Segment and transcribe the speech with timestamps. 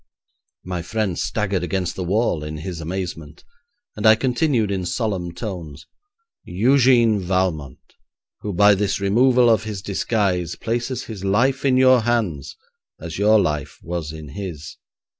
[0.63, 3.43] My friend staggered against the wall in his amazement,
[3.95, 5.85] and I continued in solemn tones,
[6.47, 7.77] 'Eugène Valmont,
[8.39, 12.57] who by this removal of his disguise places his life in your hands
[12.99, 14.77] as your life was in his.